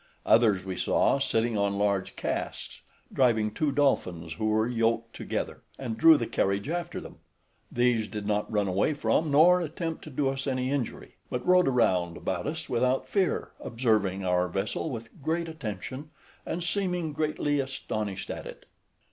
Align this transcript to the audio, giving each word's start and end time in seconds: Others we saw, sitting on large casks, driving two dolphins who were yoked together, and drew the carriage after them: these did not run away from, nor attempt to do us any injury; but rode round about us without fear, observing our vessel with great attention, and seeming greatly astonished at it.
Others 0.25 0.65
we 0.65 0.77
saw, 0.77 1.19
sitting 1.19 1.55
on 1.59 1.77
large 1.77 2.15
casks, 2.15 2.81
driving 3.13 3.51
two 3.51 3.71
dolphins 3.71 4.33
who 4.33 4.47
were 4.47 4.67
yoked 4.67 5.15
together, 5.15 5.61
and 5.77 5.95
drew 5.95 6.17
the 6.17 6.25
carriage 6.25 6.67
after 6.69 6.99
them: 6.99 7.19
these 7.71 8.07
did 8.07 8.25
not 8.25 8.51
run 8.51 8.67
away 8.67 8.95
from, 8.95 9.29
nor 9.29 9.61
attempt 9.61 10.03
to 10.05 10.09
do 10.09 10.27
us 10.29 10.47
any 10.47 10.71
injury; 10.71 11.17
but 11.29 11.45
rode 11.45 11.67
round 11.67 12.17
about 12.17 12.47
us 12.47 12.67
without 12.67 13.07
fear, 13.07 13.51
observing 13.59 14.25
our 14.25 14.47
vessel 14.47 14.89
with 14.89 15.21
great 15.21 15.47
attention, 15.47 16.09
and 16.47 16.63
seeming 16.63 17.13
greatly 17.13 17.59
astonished 17.59 18.31
at 18.31 18.47
it. 18.47 18.65